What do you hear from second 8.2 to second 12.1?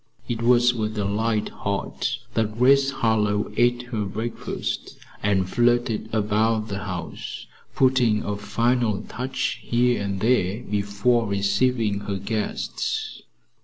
a final touch here and there before receiving